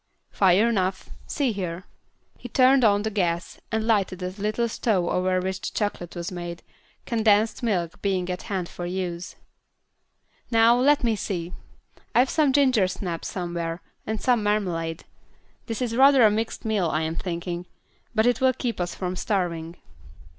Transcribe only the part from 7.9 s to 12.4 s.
being at hand for use. "Now, let me see. I've